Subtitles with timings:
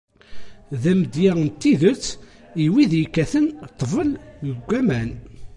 [0.81, 2.05] D amedya n tidet
[2.63, 4.09] i wid yekkaten ṭṭbel
[4.45, 5.09] deg waman.